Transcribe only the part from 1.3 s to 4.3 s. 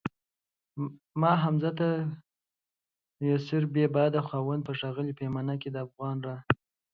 حمزه ته يسربی باده